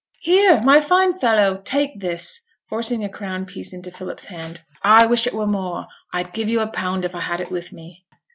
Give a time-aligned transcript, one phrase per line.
[0.21, 4.61] 'Here, my fine fellow, take this,' forcing a crown piece into Philip's hand.
[4.81, 7.71] 'I wish it were more; I'd give you a pound if I had it with
[7.71, 8.03] me.'